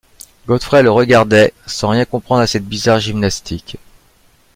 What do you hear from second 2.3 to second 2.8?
à cette